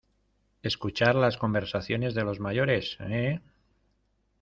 [0.63, 3.39] escuchar las conversaciones de los mayores?¿ eh?